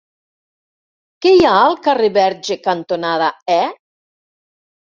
Què 1.25 1.33
hi 1.35 1.45
ha 1.49 1.51
al 1.59 1.77
carrer 1.89 2.09
Verge 2.17 2.59
cantonada 2.65 3.31
E? 3.61 3.61